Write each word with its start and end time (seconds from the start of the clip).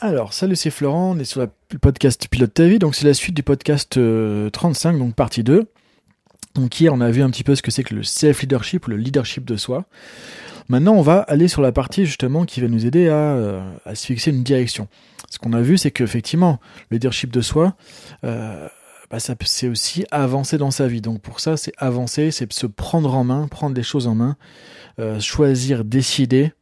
Alors, 0.00 0.32
salut, 0.32 0.54
c'est 0.54 0.70
Florent, 0.70 1.16
on 1.16 1.18
est 1.18 1.24
sur 1.24 1.40
le 1.40 1.78
podcast 1.80 2.28
Pilote 2.28 2.54
ta 2.54 2.68
vie, 2.68 2.78
donc 2.78 2.94
c'est 2.94 3.04
la 3.04 3.14
suite 3.14 3.34
du 3.34 3.42
podcast 3.42 3.98
35, 4.52 4.94
euh, 4.94 4.98
donc 4.98 5.16
partie 5.16 5.42
2. 5.42 5.66
Donc 6.54 6.80
hier, 6.80 6.94
on 6.94 7.00
a 7.00 7.10
vu 7.10 7.20
un 7.20 7.30
petit 7.30 7.42
peu 7.42 7.56
ce 7.56 7.62
que 7.62 7.72
c'est 7.72 7.82
que 7.82 7.96
le 7.96 8.04
self-leadership 8.04 8.86
le 8.86 8.96
leadership 8.96 9.44
de 9.44 9.56
soi. 9.56 9.86
Maintenant, 10.68 10.92
on 10.92 11.02
va 11.02 11.18
aller 11.22 11.48
sur 11.48 11.62
la 11.62 11.72
partie 11.72 12.06
justement 12.06 12.44
qui 12.44 12.60
va 12.60 12.68
nous 12.68 12.86
aider 12.86 13.08
à, 13.08 13.14
euh, 13.14 13.60
se 13.92 14.06
fixer 14.06 14.30
une 14.30 14.44
direction. 14.44 14.86
Ce 15.30 15.38
qu'on 15.40 15.52
a 15.52 15.62
vu, 15.62 15.76
c'est 15.76 15.90
qu'effectivement, 15.90 16.60
le 16.90 16.94
leadership 16.94 17.32
de 17.32 17.40
soi, 17.40 17.74
euh, 18.22 18.68
bah, 19.10 19.18
c'est 19.18 19.68
aussi 19.68 20.04
avancer 20.12 20.58
dans 20.58 20.70
sa 20.70 20.86
vie. 20.86 21.00
Donc 21.00 21.22
pour 21.22 21.40
ça, 21.40 21.56
c'est 21.56 21.72
avancer, 21.76 22.30
c'est 22.30 22.52
se 22.52 22.68
prendre 22.68 23.16
en 23.16 23.24
main, 23.24 23.48
prendre 23.48 23.74
les 23.74 23.82
choses 23.82 24.06
en 24.06 24.14
main, 24.14 24.36
choisir, 25.18 25.84
décider, 25.84 26.52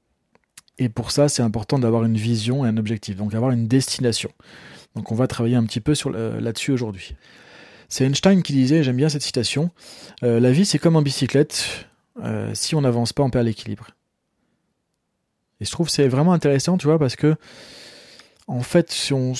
et 0.79 0.89
pour 0.89 1.11
ça, 1.11 1.29
c'est 1.29 1.43
important 1.43 1.79
d'avoir 1.79 2.05
une 2.05 2.17
vision 2.17 2.65
et 2.65 2.69
un 2.69 2.77
objectif, 2.77 3.17
donc 3.17 3.35
avoir 3.35 3.51
une 3.51 3.67
destination. 3.67 4.31
Donc 4.95 5.13
on 5.13 5.15
va 5.15 5.27
travailler 5.27 5.57
un 5.57 5.65
petit 5.65 5.81
peu 5.81 5.95
sur 5.95 6.11
là-dessus 6.11 6.73
aujourd'hui. 6.73 7.15
C'est 7.89 8.05
Einstein 8.05 8.43
qui 8.43 8.53
disait, 8.53 8.83
j'aime 8.83 8.97
bien 8.97 9.09
cette 9.09 9.23
citation, 9.23 9.71
euh, 10.25 10.41
la 10.41 10.51
vie 10.51 10.67
c'est 10.67 10.79
comme 10.79 10.97
en 10.97 11.03
bicyclette, 11.03 11.87
euh, 12.23 12.51
si 12.55 12.75
on 12.75 12.81
n'avance 12.81 13.13
pas 13.13 13.23
on 13.23 13.31
perd 13.31 13.47
l'équilibre. 13.47 13.89
Et 15.61 15.65
je 15.65 15.71
trouve 15.71 15.89
c'est 15.89 16.09
vraiment 16.09 16.33
intéressant, 16.33 16.79
tu 16.79 16.87
vois, 16.87 16.99
parce 16.99 17.17
que 17.17 17.37
en 18.49 18.61
fait, 18.61 18.93
si 18.93 19.13
on, 19.13 19.35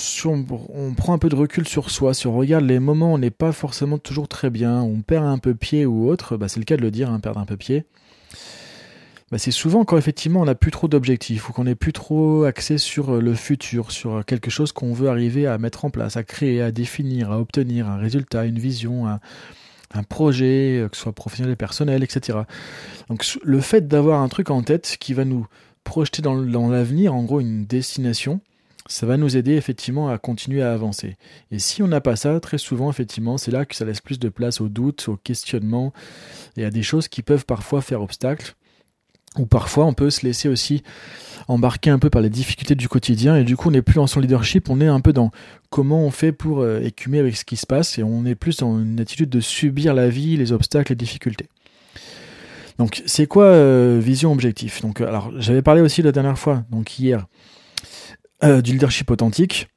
prend 0.97 1.13
un 1.13 1.17
peu 1.17 1.29
de 1.29 1.35
recul 1.35 1.65
sur 1.65 1.89
soi, 1.89 2.13
si 2.13 2.27
on 2.27 2.35
regarde 2.35 2.65
les 2.65 2.79
moments 2.79 3.11
où 3.11 3.15
on 3.15 3.17
n'est 3.17 3.31
pas 3.31 3.53
forcément 3.53 3.97
toujours 3.97 4.27
très 4.27 4.49
bien, 4.49 4.81
on 4.81 5.01
perd 5.01 5.25
un 5.25 5.37
peu 5.37 5.55
pied 5.55 5.85
ou 5.85 6.09
autre, 6.09 6.35
bah 6.35 6.49
c'est 6.49 6.59
le 6.59 6.65
cas 6.65 6.75
de 6.75 6.81
le 6.81 6.91
dire, 6.91 7.09
hein, 7.09 7.21
perdre 7.21 7.39
un 7.39 7.45
peu 7.45 7.55
pied, 7.55 7.85
bah, 9.29 9.37
c'est 9.37 9.51
souvent 9.51 9.83
quand 9.83 9.97
effectivement 9.97 10.41
on 10.41 10.45
n'a 10.45 10.55
plus 10.55 10.71
trop 10.71 10.87
d'objectifs 10.87 11.49
ou 11.49 11.53
qu'on 11.53 11.65
n'est 11.65 11.75
plus 11.75 11.91
trop 11.91 12.45
axé 12.45 12.77
sur 12.77 13.15
euh, 13.15 13.21
le 13.21 13.33
futur, 13.33 13.91
sur 13.91 14.15
euh, 14.15 14.21
quelque 14.21 14.49
chose 14.49 14.71
qu'on 14.71 14.93
veut 14.93 15.09
arriver 15.09 15.47
à 15.47 15.57
mettre 15.57 15.83
en 15.83 15.89
place, 15.89 16.15
à 16.15 16.23
créer, 16.23 16.61
à 16.61 16.71
définir, 16.71 17.31
à 17.31 17.39
obtenir 17.39 17.89
un 17.89 17.97
résultat, 17.97 18.45
une 18.45 18.57
vision, 18.57 19.05
un, 19.07 19.19
projet, 20.03 20.79
euh, 20.79 20.87
que 20.87 20.95
ce 20.95 21.03
soit 21.03 21.11
professionnel 21.11 21.51
et 21.51 21.57
personnel, 21.57 22.03
etc. 22.03 22.39
Donc 23.09 23.25
le 23.43 23.59
fait 23.59 23.89
d'avoir 23.89 24.21
un 24.21 24.29
truc 24.29 24.49
en 24.49 24.63
tête 24.63 24.95
qui 24.97 25.13
va 25.13 25.25
nous 25.25 25.45
projeter 25.83 26.21
dans, 26.21 26.35
l'avenir, 26.69 27.13
en 27.13 27.23
gros 27.23 27.41
une 27.41 27.65
destination, 27.65 28.39
ça 28.87 29.05
va 29.05 29.17
nous 29.17 29.35
aider 29.35 29.55
effectivement 29.55 30.07
à 30.09 30.17
continuer 30.17 30.61
à 30.61 30.71
avancer. 30.71 31.17
Et 31.51 31.59
si 31.59 31.83
on 31.83 31.87
n'a 31.89 31.99
pas 31.99 32.15
ça, 32.15 32.39
très 32.39 32.57
souvent, 32.57 32.89
effectivement, 32.89 33.37
c'est 33.37 33.51
là 33.51 33.65
que 33.65 33.75
ça 33.75 33.83
laisse 33.83 33.99
plus 33.99 34.19
de 34.19 34.29
place 34.29 34.61
aux 34.61 34.69
doutes, 34.69 35.09
aux 35.09 35.17
questionnements 35.17 35.91
et 36.55 36.63
à 36.63 36.69
des 36.69 36.83
choses 36.83 37.09
qui 37.09 37.23
peuvent 37.23 37.45
parfois 37.45 37.81
faire 37.81 38.01
obstacle 38.01 38.55
ou 39.39 39.45
parfois 39.45 39.85
on 39.85 39.93
peut 39.93 40.09
se 40.09 40.25
laisser 40.25 40.49
aussi 40.49 40.83
embarquer 41.47 41.89
un 41.89 41.99
peu 41.99 42.09
par 42.09 42.21
les 42.21 42.29
difficultés 42.29 42.75
du 42.75 42.89
quotidien. 42.89 43.35
Et 43.35 43.43
du 43.43 43.55
coup 43.55 43.69
on 43.69 43.71
n'est 43.71 43.81
plus 43.81 43.95
dans 43.95 44.07
son 44.07 44.19
leadership, 44.19 44.69
on 44.69 44.81
est 44.81 44.87
un 44.87 44.99
peu 44.99 45.13
dans 45.13 45.31
comment 45.69 46.01
on 46.01 46.11
fait 46.11 46.31
pour 46.31 46.61
euh, 46.61 46.81
écumer 46.81 47.19
avec 47.19 47.37
ce 47.37 47.45
qui 47.45 47.57
se 47.57 47.65
passe. 47.65 47.97
Et 47.97 48.03
on 48.03 48.25
est 48.25 48.35
plus 48.35 48.57
dans 48.57 48.79
une 48.79 48.99
attitude 48.99 49.29
de 49.29 49.39
subir 49.39 49.93
la 49.93 50.09
vie, 50.09 50.37
les 50.37 50.51
obstacles, 50.51 50.91
les 50.91 50.97
difficultés. 50.97 51.47
Donc 52.77 53.01
c'est 53.05 53.25
quoi 53.25 53.45
euh, 53.45 53.99
vision 54.01 54.31
objectif? 54.31 54.81
Donc 54.81 55.01
alors 55.01 55.31
j'avais 55.37 55.61
parlé 55.61 55.81
aussi 55.81 56.01
la 56.01 56.11
dernière 56.11 56.37
fois, 56.37 56.63
donc 56.69 56.99
hier, 56.99 57.25
euh, 58.43 58.61
du 58.61 58.73
leadership 58.73 59.09
authentique 59.09 59.67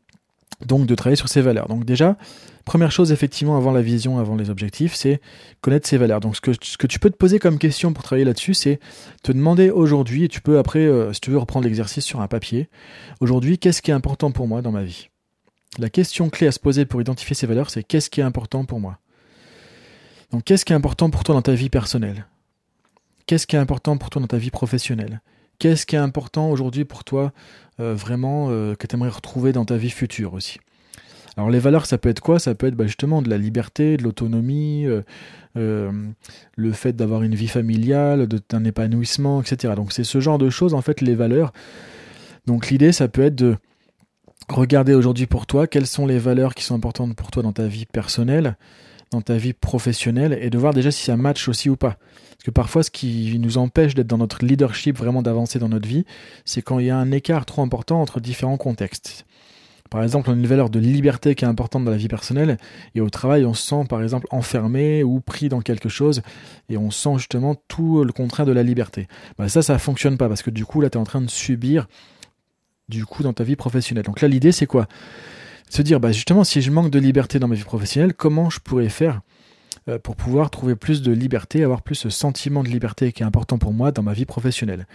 donc 0.64 0.86
de 0.86 0.94
travailler 0.94 1.16
sur 1.16 1.28
ses 1.28 1.40
valeurs. 1.40 1.68
Donc 1.68 1.84
déjà, 1.84 2.16
première 2.64 2.92
chose 2.92 3.12
effectivement 3.12 3.56
avant 3.56 3.72
la 3.72 3.82
vision, 3.82 4.18
avant 4.18 4.36
les 4.36 4.50
objectifs, 4.50 4.94
c'est 4.94 5.20
connaître 5.60 5.88
ses 5.88 5.96
valeurs. 5.96 6.20
Donc 6.20 6.36
ce 6.36 6.40
que, 6.40 6.86
tu 6.86 6.98
peux 6.98 7.10
te 7.10 7.16
poser 7.16 7.38
comme 7.38 7.58
question 7.58 7.92
pour 7.92 8.02
travailler 8.02 8.24
là-dessus, 8.24 8.54
c'est 8.54 8.80
te 9.22 9.32
demander 9.32 9.70
aujourd'hui, 9.70 10.24
et 10.24 10.28
tu 10.28 10.40
peux 10.40 10.58
après, 10.58 10.80
euh, 10.80 11.12
si 11.12 11.20
tu 11.20 11.30
veux 11.30 11.38
reprendre 11.38 11.64
l'exercice 11.64 12.04
sur 12.04 12.20
un 12.20 12.28
papier, 12.28 12.68
aujourd'hui, 13.20 13.58
qu'est-ce 13.58 13.82
qui 13.82 13.90
est 13.90 13.94
important 13.94 14.30
pour 14.30 14.46
moi 14.46 14.62
dans 14.62 14.72
ma 14.72 14.82
vie? 14.82 15.08
La 15.78 15.88
question 15.88 16.30
clé 16.30 16.46
à 16.46 16.52
se 16.52 16.58
poser 16.58 16.84
pour 16.84 17.00
identifier 17.00 17.34
ses 17.34 17.46
valeurs, 17.46 17.70
c'est 17.70 17.84
qu'est-ce 17.84 18.10
qui 18.10 18.20
est 18.20 18.24
important 18.24 18.64
pour 18.64 18.80
moi? 18.80 18.98
Donc 20.32 20.44
qu'est-ce 20.44 20.64
qui 20.64 20.72
est 20.72 20.76
important 20.76 21.10
pour 21.10 21.24
toi 21.24 21.34
dans 21.34 21.42
ta 21.42 21.54
vie 21.54 21.70
personnelle? 21.70 22.26
Qu'est-ce 23.26 23.46
qui 23.46 23.56
est 23.56 23.60
important 23.60 23.96
pour 23.96 24.10
toi 24.10 24.20
dans 24.20 24.28
ta 24.28 24.38
vie 24.38 24.50
professionnelle? 24.50 25.20
Qu'est-ce 25.60 25.84
qui 25.84 25.94
est 25.94 25.98
important 25.98 26.50
aujourd'hui 26.50 26.86
pour 26.86 27.04
toi, 27.04 27.32
euh, 27.80 27.94
vraiment, 27.94 28.48
euh, 28.48 28.74
que 28.74 28.86
tu 28.86 28.96
aimerais 28.96 29.10
retrouver 29.10 29.52
dans 29.52 29.66
ta 29.66 29.76
vie 29.76 29.90
future 29.90 30.32
aussi? 30.32 30.58
Alors 31.36 31.50
les 31.50 31.58
valeurs, 31.58 31.84
ça 31.84 31.98
peut 31.98 32.08
être 32.08 32.20
quoi? 32.20 32.38
Ça 32.38 32.54
peut 32.54 32.66
être 32.66 32.74
bah, 32.74 32.86
justement 32.86 33.20
de 33.20 33.28
la 33.28 33.36
liberté, 33.36 33.98
de 33.98 34.02
l'autonomie, 34.02 34.86
euh, 35.56 35.92
le 36.56 36.72
fait 36.72 36.94
d'avoir 36.94 37.22
une 37.22 37.34
vie 37.34 37.46
familiale, 37.46 38.26
d'un 38.48 38.64
épanouissement, 38.64 39.42
etc. 39.42 39.74
Donc 39.76 39.92
c'est 39.92 40.02
ce 40.02 40.18
genre 40.18 40.38
de 40.38 40.48
choses, 40.48 40.72
en 40.72 40.80
fait, 40.80 41.02
les 41.02 41.14
valeurs. 41.14 41.52
Donc 42.46 42.70
l'idée, 42.70 42.90
ça 42.90 43.08
peut 43.08 43.22
être 43.22 43.36
de 43.36 43.56
regarder 44.48 44.94
aujourd'hui 44.94 45.26
pour 45.26 45.46
toi 45.46 45.66
quelles 45.66 45.86
sont 45.86 46.06
les 46.06 46.18
valeurs 46.18 46.54
qui 46.54 46.64
sont 46.64 46.74
importantes 46.74 47.14
pour 47.14 47.30
toi 47.30 47.42
dans 47.42 47.52
ta 47.52 47.66
vie 47.66 47.84
personnelle, 47.84 48.56
dans 49.10 49.20
ta 49.20 49.36
vie 49.36 49.52
professionnelle, 49.52 50.38
et 50.40 50.50
de 50.50 50.58
voir 50.58 50.72
déjà 50.72 50.90
si 50.90 51.04
ça 51.04 51.16
match 51.16 51.48
aussi 51.48 51.68
ou 51.68 51.76
pas. 51.76 51.96
Parce 52.30 52.44
que 52.44 52.50
parfois, 52.50 52.82
ce 52.82 52.90
qui 52.90 53.38
nous 53.38 53.58
empêche 53.58 53.94
d'être 53.94 54.06
dans 54.06 54.18
notre 54.18 54.44
leadership, 54.44 54.96
vraiment 54.96 55.20
d'avancer 55.20 55.58
dans 55.58 55.68
notre 55.68 55.88
vie, 55.88 56.04
c'est 56.44 56.62
quand 56.62 56.78
il 56.78 56.86
y 56.86 56.90
a 56.90 56.96
un 56.96 57.10
écart 57.10 57.44
trop 57.44 57.62
important 57.62 58.00
entre 58.00 58.20
différents 58.20 58.56
contextes. 58.56 59.26
Par 59.90 60.04
exemple, 60.04 60.30
on 60.30 60.34
a 60.34 60.36
une 60.36 60.46
valeur 60.46 60.70
de 60.70 60.78
liberté 60.78 61.34
qui 61.34 61.44
est 61.44 61.48
importante 61.48 61.84
dans 61.84 61.90
la 61.90 61.96
vie 61.96 62.06
personnelle, 62.06 62.56
et 62.94 63.00
au 63.00 63.10
travail, 63.10 63.44
on 63.44 63.54
se 63.54 63.68
sent 63.68 63.84
par 63.88 64.02
exemple 64.02 64.28
enfermé 64.30 65.02
ou 65.02 65.20
pris 65.20 65.48
dans 65.48 65.60
quelque 65.60 65.88
chose, 65.88 66.22
et 66.68 66.76
on 66.76 66.92
sent 66.92 67.14
justement 67.18 67.56
tout 67.66 68.04
le 68.04 68.12
contraire 68.12 68.46
de 68.46 68.52
la 68.52 68.62
liberté. 68.62 69.08
Bah, 69.36 69.48
ça, 69.48 69.62
ça 69.62 69.78
fonctionne 69.78 70.16
pas, 70.16 70.28
parce 70.28 70.42
que 70.42 70.50
du 70.50 70.64
coup, 70.64 70.80
là, 70.80 70.88
tu 70.90 70.96
es 70.96 71.00
en 71.00 71.04
train 71.04 71.20
de 71.20 71.28
subir 71.28 71.88
du 72.88 73.04
coup 73.04 73.24
dans 73.24 73.32
ta 73.32 73.42
vie 73.42 73.56
professionnelle. 73.56 74.04
Donc 74.04 74.20
là, 74.20 74.28
l'idée, 74.28 74.52
c'est 74.52 74.66
quoi? 74.66 74.86
Se 75.70 75.82
dire, 75.82 76.00
bah, 76.00 76.10
justement, 76.10 76.42
si 76.42 76.60
je 76.62 76.70
manque 76.72 76.90
de 76.90 76.98
liberté 76.98 77.38
dans 77.38 77.46
ma 77.46 77.54
vie 77.54 77.62
professionnelle, 77.62 78.12
comment 78.12 78.50
je 78.50 78.58
pourrais 78.58 78.88
faire 78.88 79.20
euh, 79.88 80.00
pour 80.00 80.16
pouvoir 80.16 80.50
trouver 80.50 80.74
plus 80.74 81.00
de 81.00 81.12
liberté, 81.12 81.62
avoir 81.62 81.82
plus 81.82 81.94
ce 81.94 82.10
sentiment 82.10 82.64
de 82.64 82.68
liberté 82.68 83.12
qui 83.12 83.22
est 83.22 83.26
important 83.26 83.56
pour 83.56 83.72
moi 83.72 83.92
dans 83.92 84.02
ma 84.02 84.12
vie 84.12 84.26
professionnelle? 84.26 84.86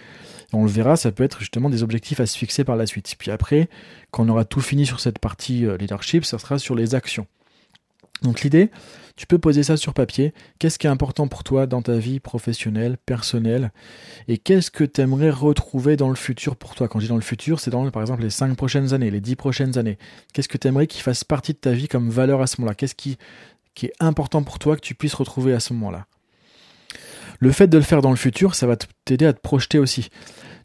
on 0.54 0.64
le 0.64 0.70
verra, 0.70 0.96
ça 0.96 1.12
peut 1.12 1.24
être 1.24 1.40
justement 1.40 1.70
des 1.70 1.84
objectifs 1.84 2.20
à 2.20 2.26
se 2.26 2.38
fixer 2.38 2.64
par 2.64 2.76
la 2.76 2.86
suite. 2.86 3.16
Puis 3.18 3.32
après, 3.32 3.68
quand 4.12 4.26
on 4.26 4.30
aura 4.30 4.46
tout 4.46 4.62
fini 4.62 4.86
sur 4.86 5.00
cette 5.00 5.20
partie 5.20 5.66
euh, 5.66 5.78
leadership, 5.78 6.24
ça 6.24 6.38
sera 6.40 6.60
sur 6.60 6.76
les 6.76 6.94
actions. 6.94 7.26
Donc 8.22 8.42
l'idée, 8.42 8.72
tu 9.16 9.28
peux 9.28 9.38
poser 9.38 9.64
ça 9.64 9.78
sur 9.78 9.94
papier. 9.94 10.34
Qu'est-ce 10.60 10.80
qui 10.80 10.88
est 10.88 10.90
important 10.90 11.28
pour 11.28 11.44
toi 11.44 11.68
dans 11.68 11.82
ta 11.82 11.98
vie 11.98 12.20
professionnelle, 12.20 12.98
personnelle? 12.98 13.72
Et 14.28 14.38
qu'est-ce 14.38 14.72
que 14.72 14.84
tu 14.84 15.02
aimerais 15.02 15.30
retrouver 15.30 15.96
dans 15.96 16.10
le 16.10 16.16
futur 16.16 16.56
pour 16.56 16.76
toi? 16.76 16.88
Quand 16.88 17.00
je 17.00 17.06
dis 17.06 17.10
dans 17.10 17.16
le 17.16 17.22
futur, 17.22 17.60
c'est 17.60 17.72
dans 17.72 17.90
par 17.92 18.02
exemple 18.02 18.24
les 18.24 18.30
5 18.30 18.56
prochaines 18.56 18.94
années, 18.94 19.12
les 19.12 19.22
10 19.22 19.36
prochaines 19.36 19.78
années. 19.78 19.98
Qu'est-ce 20.34 20.50
que 20.50 20.58
tu 20.58 20.68
aimerais 20.68 20.88
qu'il 20.88 21.02
fasse 21.02 21.24
partie 21.24 21.54
de 21.54 21.58
ta 21.58 21.72
vie 21.72 21.88
comme 21.88 22.10
valeur 22.10 22.42
à 22.42 22.48
ce 22.48 22.60
moment-là? 22.60 22.76
Qu'est-ce 22.76 22.96
qui 22.96 23.18
est 23.84 23.94
important 24.00 24.44
pour 24.44 24.60
toi 24.60 24.76
que 24.76 24.82
tu 24.82 24.96
puisses 24.96 25.14
retrouver 25.14 25.54
à 25.54 25.60
ce 25.60 25.74
moment-là? 25.74 26.08
Le 27.40 27.52
fait 27.52 27.68
de 27.68 27.78
le 27.78 27.84
faire 27.84 28.02
dans 28.02 28.12
le 28.12 28.16
futur, 28.16 28.56
ça 28.56 28.68
va 28.68 28.76
t'aider 29.04 29.26
à 29.26 29.34
te 29.34 29.40
projeter 29.40 29.80
aussi. 29.80 30.10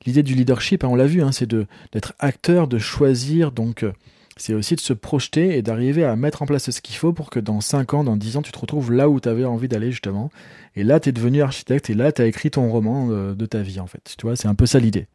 L'idée 0.06 0.22
du 0.22 0.34
leadership, 0.34 0.84
hein, 0.84 0.88
on 0.88 0.94
l'a 0.94 1.06
vu, 1.06 1.22
hein, 1.22 1.32
c'est 1.32 1.48
d'être 1.48 2.14
acteur, 2.18 2.68
de 2.68 2.78
choisir, 2.78 3.52
donc 3.52 3.82
euh, 3.82 3.92
c'est 4.36 4.54
aussi 4.54 4.74
de 4.74 4.80
se 4.80 4.92
projeter 4.92 5.56
et 5.56 5.62
d'arriver 5.62 6.04
à 6.04 6.16
mettre 6.16 6.42
en 6.42 6.46
place 6.46 6.70
ce 6.70 6.80
qu'il 6.80 6.96
faut 6.96 7.12
pour 7.12 7.30
que 7.30 7.40
dans 7.40 7.60
5 7.60 7.94
ans, 7.94 8.04
dans 8.04 8.16
10 8.16 8.38
ans, 8.38 8.42
tu 8.42 8.52
te 8.52 8.58
retrouves 8.58 8.92
là 8.92 9.08
où 9.08 9.20
tu 9.20 9.28
avais 9.28 9.44
envie 9.44 9.68
d'aller 9.68 9.90
justement. 9.90 10.30
Et 10.76 10.84
là, 10.84 11.00
tu 11.00 11.10
es 11.10 11.12
devenu 11.12 11.42
architecte 11.42 11.90
et 11.90 11.94
là, 11.94 12.12
tu 12.12 12.22
as 12.22 12.26
écrit 12.26 12.50
ton 12.50 12.70
roman 12.70 13.08
euh, 13.10 13.34
de 13.34 13.46
ta 13.46 13.60
vie 13.62 13.80
en 13.80 13.86
fait. 13.86 14.14
Tu 14.16 14.26
vois, 14.26 14.36
c'est 14.36 14.48
un 14.48 14.54
peu 14.54 14.66
ça 14.66 14.78
l'idée. 14.78 15.06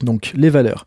Donc, 0.00 0.32
les 0.34 0.48
valeurs. 0.48 0.86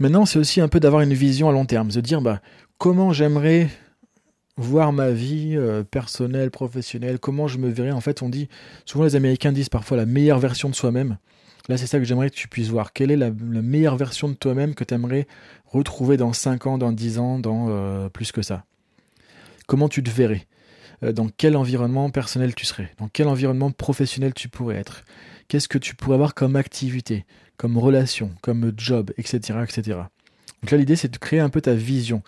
Maintenant, 0.00 0.26
c'est 0.26 0.38
aussi 0.38 0.60
un 0.60 0.68
peu 0.68 0.80
d'avoir 0.80 1.02
une 1.02 1.14
vision 1.14 1.48
à 1.48 1.52
long 1.52 1.66
terme, 1.66 1.88
de 1.88 2.00
dire 2.00 2.20
bah, 2.20 2.40
comment 2.78 3.12
j'aimerais 3.12 3.68
voir 4.56 4.92
ma 4.92 5.10
vie 5.10 5.54
euh, 5.56 5.84
personnelle, 5.84 6.50
professionnelle, 6.50 7.18
comment 7.18 7.48
je 7.48 7.58
me 7.58 7.68
verrais. 7.68 7.92
En 7.92 8.00
fait, 8.00 8.22
on 8.22 8.28
dit, 8.28 8.48
souvent 8.84 9.04
les 9.04 9.16
Américains 9.16 9.52
disent 9.52 9.68
parfois 9.68 9.96
la 9.96 10.06
meilleure 10.06 10.38
version 10.38 10.68
de 10.68 10.74
soi-même. 10.74 11.18
Là, 11.70 11.76
c'est 11.76 11.86
ça 11.86 12.00
que 12.00 12.04
j'aimerais 12.04 12.30
que 12.30 12.34
tu 12.34 12.48
puisses 12.48 12.68
voir. 12.68 12.92
Quelle 12.92 13.12
est 13.12 13.16
la, 13.16 13.30
meilleure 13.30 13.96
version 13.96 14.28
de 14.28 14.34
toi-même 14.34 14.74
que 14.74 14.82
tu 14.82 14.92
aimerais 14.92 15.28
retrouver 15.66 16.16
dans 16.16 16.32
5 16.32 16.66
ans, 16.66 16.78
dans 16.78 16.90
10 16.90 17.18
ans, 17.20 17.38
dans 17.38 17.68
euh, 17.68 18.08
plus 18.08 18.32
que 18.32 18.42
ça? 18.42 18.64
Comment 19.68 19.88
tu 19.88 20.02
te 20.02 20.10
verrais? 20.10 20.48
Euh, 21.04 21.12
Dans 21.12 21.28
quel 21.28 21.56
environnement 21.56 22.10
personnel 22.10 22.56
tu 22.56 22.66
serais? 22.66 22.90
Dans 22.98 23.06
quel 23.06 23.28
environnement 23.28 23.70
professionnel 23.70 24.34
tu 24.34 24.48
pourrais 24.48 24.78
être? 24.78 25.04
Qu'est-ce 25.46 25.68
que 25.68 25.78
tu 25.78 25.94
pourrais 25.94 26.16
avoir 26.16 26.34
comme 26.34 26.56
activité, 26.56 27.24
comme 27.56 27.78
relation, 27.78 28.32
comme 28.40 28.72
job, 28.76 29.12
etc. 29.16 29.60
etc. 29.62 29.98
Donc 30.62 30.72
là, 30.72 30.76
l'idée, 30.76 30.96
c'est 30.96 31.12
de 31.12 31.18
créer 31.18 31.38
un 31.38 31.50
peu 31.50 31.60
ta 31.60 31.74
vision 31.74 32.24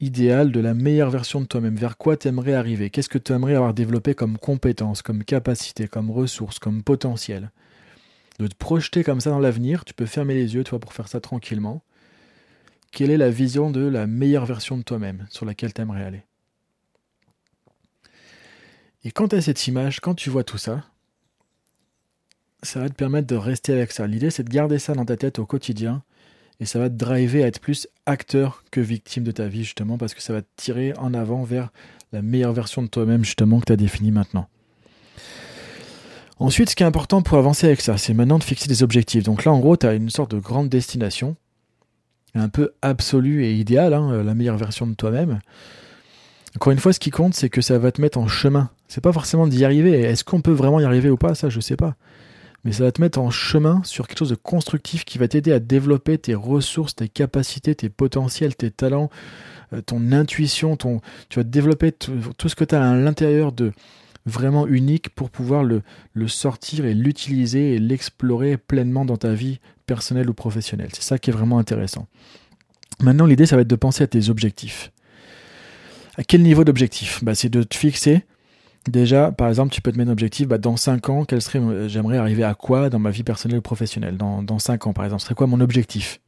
idéal 0.00 0.52
de 0.52 0.60
la 0.60 0.72
meilleure 0.72 1.10
version 1.10 1.42
de 1.42 1.44
toi-même, 1.44 1.76
vers 1.76 1.98
quoi 1.98 2.16
tu 2.16 2.28
aimerais 2.28 2.54
arriver, 2.54 2.88
qu'est-ce 2.88 3.10
que 3.10 3.18
tu 3.18 3.34
aimerais 3.34 3.56
avoir 3.56 3.74
développé 3.74 4.14
comme 4.14 4.38
compétence, 4.38 5.02
comme 5.02 5.22
capacité, 5.22 5.86
comme 5.86 6.10
ressource, 6.10 6.58
comme 6.58 6.82
potentiel? 6.82 7.50
De 8.40 8.46
te 8.46 8.54
projeter 8.54 9.04
comme 9.04 9.20
ça 9.20 9.28
dans 9.28 9.38
l'avenir, 9.38 9.84
tu 9.84 9.92
peux 9.92 10.06
fermer 10.06 10.32
les 10.32 10.54
yeux, 10.54 10.64
pour 10.64 10.94
faire 10.94 11.08
ça 11.08 11.20
tranquillement. 11.20 11.82
Quelle 12.90 13.10
est 13.10 13.18
la 13.18 13.28
vision 13.28 13.70
de 13.70 13.86
la 13.86 14.06
meilleure 14.06 14.46
version 14.46 14.78
de 14.78 14.82
toi-même 14.82 15.26
sur 15.28 15.44
laquelle 15.44 15.74
tu 15.74 15.82
aimerais 15.82 16.04
aller? 16.04 16.22
Et 19.04 19.10
quand 19.10 19.28
tu 19.28 19.36
as 19.36 19.42
cette 19.42 19.66
image, 19.66 20.00
quand 20.00 20.14
tu 20.14 20.30
vois 20.30 20.42
tout 20.42 20.56
ça, 20.56 20.86
ça 22.62 22.80
va 22.80 22.88
te 22.88 22.94
permettre 22.94 23.26
de 23.26 23.36
rester 23.36 23.74
avec 23.74 23.92
ça. 23.92 24.06
L'idée, 24.06 24.30
c'est 24.30 24.44
de 24.44 24.48
garder 24.48 24.78
ça 24.78 24.94
dans 24.94 25.04
ta 25.04 25.18
tête 25.18 25.38
au 25.38 25.44
quotidien 25.44 26.02
et 26.60 26.64
ça 26.64 26.78
va 26.78 26.88
te 26.88 26.94
driver 26.94 27.44
à 27.44 27.46
être 27.46 27.60
plus 27.60 27.88
acteur 28.06 28.64
que 28.70 28.80
victime 28.80 29.22
de 29.22 29.32
ta 29.32 29.48
vie, 29.48 29.64
justement, 29.64 29.98
parce 29.98 30.14
que 30.14 30.22
ça 30.22 30.32
va 30.32 30.40
te 30.40 30.48
tirer 30.56 30.94
en 30.96 31.12
avant 31.12 31.42
vers 31.42 31.68
la 32.12 32.22
meilleure 32.22 32.54
version 32.54 32.82
de 32.82 32.88
toi-même, 32.88 33.22
justement, 33.22 33.60
que 33.60 33.66
tu 33.66 33.72
as 33.74 33.76
définie 33.76 34.12
maintenant. 34.12 34.48
Ensuite, 36.40 36.70
ce 36.70 36.74
qui 36.74 36.82
est 36.82 36.86
important 36.86 37.20
pour 37.20 37.36
avancer 37.36 37.66
avec 37.66 37.82
ça, 37.82 37.98
c'est 37.98 38.14
maintenant 38.14 38.38
de 38.38 38.44
fixer 38.44 38.66
des 38.66 38.82
objectifs. 38.82 39.22
Donc 39.22 39.44
là, 39.44 39.52
en 39.52 39.58
gros, 39.58 39.76
tu 39.76 39.86
as 39.86 39.92
une 39.92 40.08
sorte 40.08 40.34
de 40.34 40.40
grande 40.40 40.70
destination, 40.70 41.36
un 42.34 42.48
peu 42.48 42.72
absolue 42.80 43.44
et 43.44 43.52
idéale, 43.52 43.92
hein, 43.92 44.22
la 44.22 44.34
meilleure 44.34 44.56
version 44.56 44.86
de 44.86 44.94
toi-même. 44.94 45.40
Encore 46.56 46.72
une 46.72 46.78
fois, 46.78 46.94
ce 46.94 46.98
qui 46.98 47.10
compte, 47.10 47.34
c'est 47.34 47.50
que 47.50 47.60
ça 47.60 47.78
va 47.78 47.92
te 47.92 48.00
mettre 48.00 48.16
en 48.16 48.26
chemin. 48.26 48.70
C'est 48.88 49.02
pas 49.02 49.12
forcément 49.12 49.46
d'y 49.46 49.66
arriver. 49.66 50.00
Est-ce 50.00 50.24
qu'on 50.24 50.40
peut 50.40 50.50
vraiment 50.50 50.80
y 50.80 50.84
arriver 50.84 51.10
ou 51.10 51.18
pas? 51.18 51.34
Ça, 51.34 51.50
je 51.50 51.60
sais 51.60 51.76
pas. 51.76 51.94
Mais 52.64 52.72
ça 52.72 52.84
va 52.84 52.92
te 52.92 53.02
mettre 53.02 53.18
en 53.18 53.30
chemin 53.30 53.82
sur 53.84 54.08
quelque 54.08 54.18
chose 54.18 54.30
de 54.30 54.34
constructif 54.34 55.04
qui 55.04 55.18
va 55.18 55.28
t'aider 55.28 55.52
à 55.52 55.60
développer 55.60 56.16
tes 56.16 56.34
ressources, 56.34 56.96
tes 56.96 57.08
capacités, 57.08 57.74
tes 57.74 57.90
potentiels, 57.90 58.56
tes 58.56 58.70
talents, 58.70 59.10
euh, 59.74 59.82
ton 59.82 60.12
intuition, 60.12 60.76
ton, 60.76 61.00
tu 61.28 61.38
vas 61.38 61.44
développer 61.44 61.92
tout 61.92 62.48
ce 62.48 62.54
que 62.54 62.64
tu 62.64 62.74
as 62.74 62.90
à 62.90 62.94
l'intérieur 62.94 63.52
de 63.52 63.72
vraiment 64.26 64.66
unique 64.66 65.10
pour 65.10 65.30
pouvoir 65.30 65.64
le, 65.64 65.82
sortir 66.26 66.84
et 66.84 66.94
l'utiliser 66.94 67.74
et 67.74 67.78
l'explorer 67.78 68.56
pleinement 68.56 69.04
dans 69.04 69.16
ta 69.16 69.32
vie 69.32 69.60
personnelle 69.86 70.28
ou 70.30 70.34
professionnelle. 70.34 70.90
C'est 70.92 71.02
ça 71.02 71.18
qui 71.18 71.30
est 71.30 71.32
vraiment 71.32 71.58
intéressant. 71.58 72.06
Maintenant, 73.00 73.26
l'idée, 73.26 73.46
ça 73.46 73.56
va 73.56 73.62
être 73.62 73.68
de 73.68 73.76
penser 73.76 74.04
à 74.04 74.06
tes 74.06 74.28
objectifs. 74.28 74.92
À 76.16 76.24
quel 76.24 76.42
niveau 76.42 76.64
d'objectif? 76.64 77.24
Bah, 77.24 77.34
C'est 77.34 77.48
de 77.48 77.62
te 77.62 77.76
fixer. 77.76 78.24
Déjà, 78.88 79.30
par 79.32 79.48
exemple, 79.48 79.72
tu 79.72 79.82
peux 79.82 79.92
te 79.92 79.98
mettre 79.98 80.10
un 80.10 80.12
objectif, 80.12 80.48
bah, 80.48 80.58
dans 80.58 80.76
5 80.76 81.08
ans, 81.10 81.24
quel 81.24 81.42
serait, 81.42 81.88
j'aimerais 81.88 82.18
arriver 82.18 82.44
à 82.44 82.54
quoi 82.54 82.88
dans 82.88 82.98
ma 82.98 83.10
vie 83.10 83.22
personnelle 83.22 83.58
ou 83.58 83.62
professionnelle? 83.62 84.16
Dans, 84.16 84.42
dans 84.42 84.58
5 84.58 84.86
ans, 84.86 84.92
par 84.92 85.04
exemple, 85.04 85.20
ce 85.20 85.26
serait 85.26 85.34
quoi 85.34 85.46
mon 85.46 85.60
objectif? 85.60 86.20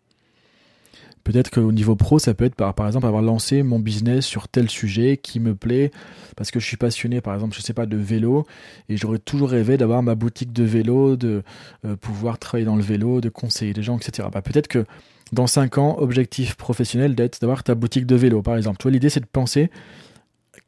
Peut-être 1.24 1.50
qu'au 1.50 1.70
niveau 1.70 1.94
pro, 1.94 2.18
ça 2.18 2.34
peut 2.34 2.44
être 2.44 2.56
par, 2.56 2.74
exemple 2.86 3.06
avoir 3.06 3.22
lancé 3.22 3.62
mon 3.62 3.78
business 3.78 4.26
sur 4.26 4.48
tel 4.48 4.68
sujet 4.68 5.16
qui 5.16 5.38
me 5.38 5.54
plaît, 5.54 5.92
parce 6.36 6.50
que 6.50 6.58
je 6.58 6.66
suis 6.66 6.76
passionné, 6.76 7.20
par 7.20 7.34
exemple, 7.34 7.54
je 7.54 7.60
sais 7.60 7.74
pas, 7.74 7.86
de 7.86 7.96
vélo, 7.96 8.44
et 8.88 8.96
j'aurais 8.96 9.18
toujours 9.18 9.50
rêvé 9.50 9.76
d'avoir 9.76 10.02
ma 10.02 10.16
boutique 10.16 10.52
de 10.52 10.64
vélo, 10.64 11.16
de 11.16 11.42
euh, 11.84 11.96
pouvoir 11.96 12.38
travailler 12.38 12.66
dans 12.66 12.76
le 12.76 12.82
vélo, 12.82 13.20
de 13.20 13.28
conseiller 13.28 13.72
des 13.72 13.82
gens, 13.82 13.96
etc. 13.98 14.28
Bah, 14.32 14.42
peut-être 14.42 14.66
que 14.66 14.84
dans 15.32 15.46
5 15.46 15.78
ans, 15.78 15.96
objectif 15.98 16.56
professionnel 16.56 17.14
d'être 17.14 17.40
d'avoir 17.40 17.62
ta 17.62 17.74
boutique 17.74 18.06
de 18.06 18.16
vélo, 18.16 18.42
par 18.42 18.56
exemple. 18.56 18.78
Toi, 18.78 18.90
l'idée, 18.90 19.08
c'est 19.08 19.20
de 19.20 19.26
penser 19.26 19.70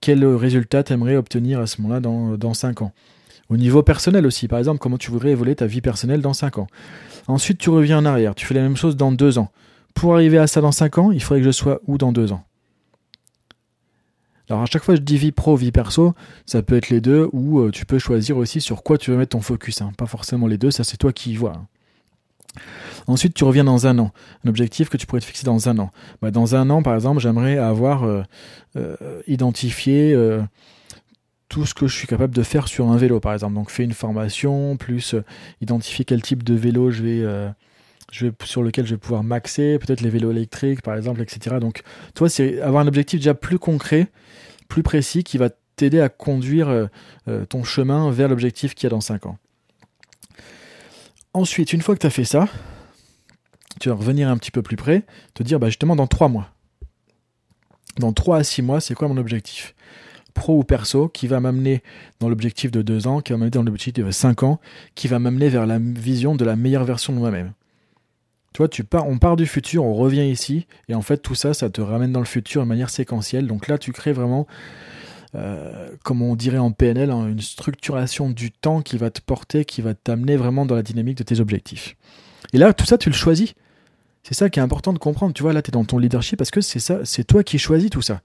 quel 0.01 0.25
résultat 0.25 0.85
tu 0.85 0.93
aimerais 0.93 1.17
obtenir 1.17 1.61
à 1.61 1.67
ce 1.67 1.83
moment-là 1.83 2.01
dans, 2.01 2.37
dans 2.37 2.55
5 2.55 2.83
ans. 2.83 2.93
Au 3.51 3.57
niveau 3.57 3.83
personnel 3.83 4.25
aussi, 4.25 4.49
par 4.49 4.59
exemple, 4.59 4.79
comment 4.79 4.99
tu 4.99 5.11
voudrais 5.11 5.31
évoluer 5.31 5.57
ta 5.57 5.67
vie 5.67 5.81
personnelle 5.81 6.23
dans 6.23 6.33
5 6.33 6.59
ans. 6.59 6.67
Ensuite, 7.27 7.59
tu 7.59 7.71
reviens 7.71 7.99
en 7.99 8.05
arrière, 8.05 8.35
tu 8.35 8.47
fais 8.47 8.55
la 8.55 8.63
même 8.63 8.77
chose 8.77 8.97
dans 8.97 9.11
2 9.11 9.39
ans 9.39 9.51
pour 9.95 10.15
arriver 10.15 10.39
à 10.39 10.47
ça 10.47 10.61
dans 10.61 10.73
5 10.73 10.99
ans, 10.99 11.11
il 11.13 11.23
faudrait 11.23 11.41
que 11.41 11.47
je 11.47 11.53
sois 11.53 11.81
où 11.87 11.99
dans 11.99 12.13
2 12.13 12.33
ans? 12.33 12.45
Alors 14.51 14.63
à 14.63 14.67
chaque 14.67 14.83
fois 14.85 14.95
je 14.95 15.01
dis 15.01 15.17
vie 15.17 15.33
pro, 15.33 15.57
vie 15.57 15.73
perso, 15.73 16.15
ça 16.45 16.63
peut 16.63 16.77
être 16.77 16.91
les 16.91 17.01
deux, 17.01 17.29
ou 17.33 17.61
euh, 17.61 17.71
tu 17.71 17.87
peux 17.87 17.99
choisir 17.99 18.37
aussi 18.37 18.61
sur 18.61 18.83
quoi 18.83 18.99
tu 18.99 19.11
veux 19.11 19.17
mettre 19.17 19.31
ton 19.31 19.41
focus. 19.41 19.81
Hein. 19.81 19.93
Pas 19.97 20.07
forcément 20.07 20.47
les 20.47 20.59
deux, 20.59 20.71
ça 20.71 20.85
c'est 20.85 20.99
toi 20.99 21.13
qui 21.13 21.33
y 21.33 21.37
vois. 21.37 21.55
Hein. 21.57 21.67
Ensuite, 23.07 23.35
tu 23.35 23.45
reviens 23.45 23.65
dans 23.65 23.87
un 23.87 23.99
an. 23.99 24.13
Un 24.45 24.49
objectif 24.49 24.89
que 24.89 24.97
tu 24.97 25.07
pourrais 25.07 25.21
te 25.21 25.27
fixer 25.27 25.45
dans 25.45 25.69
un 25.69 25.79
an. 25.79 25.91
Bah, 26.23 26.31
dans 26.31 26.55
un 26.55 26.71
an, 26.71 26.83
par 26.83 26.95
exemple, 26.95 27.21
j'aimerais 27.21 27.59
avoir 27.59 28.05
euh, 28.05 28.23
euh, 28.77 29.21
identifié 29.27 30.17
tout 31.49 31.67
ce 31.67 31.75
que 31.75 31.87
je 31.87 31.95
suis 31.95 32.07
capable 32.07 32.35
de 32.35 32.43
faire 32.43 32.69
sur 32.69 32.89
un 32.89 32.97
vélo, 32.97 33.21
par 33.21 33.35
exemple. 33.35 33.55
Donc, 33.55 33.71
faire 33.71 33.85
une 33.85 33.93
formation, 33.93 34.77
plus 34.77 35.15
identifier 35.61 36.05
quel 36.05 36.23
type 36.23 36.45
de 36.45 36.55
vélo 36.55 36.91
je 36.91 37.03
vais 37.03 37.53
sur 38.45 38.63
lequel 38.63 38.87
je 38.87 38.95
vais 38.95 38.99
pouvoir 38.99 39.23
maxer, 39.23 39.79
peut-être 39.79 40.01
les 40.01 40.11
vélos 40.11 40.31
électriques 40.31 40.83
par 40.83 40.97
exemple, 40.97 41.23
etc. 41.23 41.57
Donc, 41.61 41.83
toi, 42.15 42.29
c'est 42.29 42.61
avoir 42.61 42.83
un 42.83 42.87
objectif 42.87 43.21
déjà 43.21 43.35
plus 43.35 43.59
concret, 43.59 44.09
plus 44.69 44.83
précis, 44.83 45.25
qui 45.25 45.39
va 45.39 45.51
t'aider 45.77 46.01
à 46.01 46.09
conduire 46.09 46.69
euh, 46.69 46.87
euh, 47.29 47.45
ton 47.45 47.65
chemin 47.65 48.11
vers 48.11 48.29
l'objectif 48.29 48.75
qu'il 48.75 48.85
y 48.85 48.89
a 48.89 48.91
dans 48.91 49.01
5 49.01 49.27
ans. 49.27 49.39
Ensuite, 51.33 51.73
une 51.73 51.83
fois 51.83 51.95
que 51.95 52.01
tu 52.01 52.07
as 52.07 52.11
fait 52.11 52.25
ça, 52.25 52.49
tu 53.81 53.89
vas 53.89 53.97
revenir 53.97 54.29
un 54.29 54.37
petit 54.37 54.53
peu 54.53 54.63
plus 54.63 54.77
près, 54.77 55.03
te 55.35 55.43
dire 55.43 55.59
bah, 55.59 55.67
justement 55.67 55.97
dans 55.97 56.07
3 56.07 56.29
mois. 56.29 56.51
Dans 57.99 58.13
3 58.13 58.39
à 58.39 58.45
6 58.45 58.63
mois, 58.63 58.81
c'est 58.81 58.95
quoi 58.95 59.09
mon 59.09 59.17
objectif? 59.17 59.75
Pro 60.33 60.59
ou 60.59 60.65
perso, 60.65 61.09
qui 61.09 61.27
va 61.27 61.41
m'amener 61.41 61.83
dans 62.21 62.29
l'objectif 62.29 62.71
de 62.71 62.83
2 62.83 63.07
ans, 63.07 63.21
qui 63.21 63.33
va 63.33 63.39
m'amener 63.39 63.51
dans 63.51 63.63
l'objectif 63.63 64.05
de 64.05 64.11
5 64.11 64.43
ans, 64.43 64.61
qui 64.95 65.09
va 65.09 65.19
m'amener 65.19 65.49
vers 65.49 65.67
la 65.67 65.79
vision 65.79 66.35
de 66.35 66.45
la 66.45 66.57
meilleure 66.57 66.85
version 66.85 67.13
de 67.13 67.19
moi-même. 67.19 67.53
Tu 68.55 68.63
vois, 68.63 68.69
pars, 68.89 69.09
on 69.09 69.19
part 69.19 69.35
du 69.35 69.47
futur, 69.47 69.85
on 69.85 69.95
revient 69.95 70.31
ici, 70.31 70.69
et 70.89 70.95
en 70.95 71.03
fait 71.03 71.17
tout 71.17 71.35
ça, 71.35 71.55
ça 71.55 71.71
te 71.71 71.81
ramène 71.81 72.13
dans 72.13 72.21
le 72.21 72.25
futur 72.25 72.63
de 72.63 72.69
manière 72.69 72.89
séquentielle. 72.89 73.49
Donc 73.49 73.67
là, 73.67 73.79
tu 73.79 73.91
crées 73.91 74.13
vraiment, 74.13 74.47
euh, 75.35 75.89
comme 76.05 76.23
on 76.23 76.37
dirait 76.37 76.59
en 76.59 76.71
PNL, 76.71 77.11
hein, 77.11 77.27
une 77.27 77.41
structuration 77.41 78.31
du 78.31 78.53
temps 78.53 78.81
qui 78.81 78.97
va 78.97 79.11
te 79.11 79.21
porter, 79.21 79.65
qui 79.65 79.83
va 79.83 79.95
t'amener 79.95 80.37
vraiment 80.37 80.67
dans 80.67 80.77
la 80.77 80.85
dynamique 80.85 81.19
de 81.19 81.25
tes 81.25 81.41
objectifs. 81.41 81.97
Et 82.53 82.59
là, 82.59 82.73
tout 82.73 82.87
ça, 82.87 82.97
tu 82.97 83.11
le 83.11 83.15
choisis. 83.17 83.55
C'est 84.23 84.35
ça 84.35 84.49
qui 84.49 84.61
est 84.61 84.63
important 84.63 84.93
de 84.93 85.01
comprendre. 85.01 85.35
Tu 85.35 85.43
vois, 85.43 85.53
là, 85.53 85.61
tu 85.61 85.71
es 85.71 85.73
dans 85.73 85.85
ton 85.85 85.99
leadership 85.99 86.39
parce 86.39 86.53
que 86.53 86.61
c'est 86.61 87.25
toi 87.25 87.43
qui 87.43 87.59
choisis 87.59 87.91
tout 87.91 88.03
ça. 88.03 88.21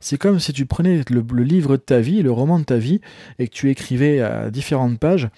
C'est 0.00 0.16
comme 0.16 0.40
si 0.40 0.54
tu 0.54 0.64
prenais 0.64 1.02
le, 1.10 1.42
livre 1.42 1.72
de 1.72 1.82
ta 1.82 2.00
vie, 2.00 2.22
le 2.22 2.32
roman 2.32 2.58
de 2.58 2.64
ta 2.64 2.78
vie, 2.78 3.02
et 3.38 3.48
que 3.48 3.52
tu 3.52 3.68
écrivais 3.68 4.20
à 4.20 4.50
différentes 4.50 4.98
pages 4.98 5.28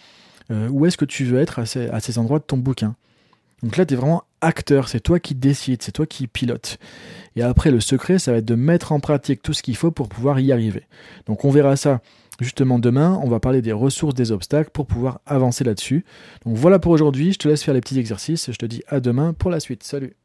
euh, 0.53 0.69
où 0.69 0.87
est-ce 0.87 0.97
que 0.97 1.05
tu 1.05 1.25
veux 1.25 1.41
être 1.41 1.59
à 1.59 2.01
ces 2.01 2.19
endroits 2.19 2.39
de 2.39 2.45
ton 2.45 2.57
bouquin? 2.57 2.95
Donc 3.63 3.77
là, 3.77 3.85
tu 3.85 3.95
es 3.95 3.97
vraiment 3.97 4.25
acteur, 4.41 4.89
c'est 4.89 5.01
toi 5.01 5.21
qui 5.21 5.35
décides, 5.35 5.83
c'est 5.83 5.93
toi 5.93 6.07
qui 6.07 6.27
pilote. 6.27 6.79
Et 7.37 7.43
après, 7.43 7.71
le 7.71 7.81
secret, 7.81 8.19
ça 8.19 8.33
va 8.33 8.39
être 8.39 8.45
de 8.45 8.55
mettre 8.55 8.93
en 8.93 9.01
pratique 9.01 9.43
tout 9.43 9.53
ce 9.53 9.63
qu'il 9.63 9.77
faut 9.77 9.91
pour 9.91 10.09
pouvoir 10.09 10.41
y 10.41 10.53
arriver. 10.53 10.85
Donc 11.27 11.45
on 11.45 11.51
verra 11.51 11.77
ça 11.77 12.01
justement 12.41 12.79
demain, 12.79 13.21
on 13.23 13.29
va 13.29 13.39
parler 13.39 13.61
des 13.61 13.73
ressources, 13.73 14.15
des 14.15 14.33
obstacles 14.33 14.71
pour 14.71 14.87
pouvoir 14.87 15.21
avancer 15.27 15.63
là-dessus. 15.63 16.05
Donc 16.47 16.57
voilà 16.57 16.79
pour 16.79 16.93
aujourd'hui, 16.93 17.33
je 17.33 17.39
te 17.39 17.49
laisse 17.49 17.63
faire 17.63 17.75
les 17.75 17.81
petits 17.83 17.99
exercices, 17.99 18.51
je 18.51 18.57
te 18.57 18.67
dis 18.67 18.83
à 18.89 19.01
demain 19.01 19.35
pour 19.35 19.51
la 19.51 19.61
suite. 19.61 19.83
Salut 19.83 20.20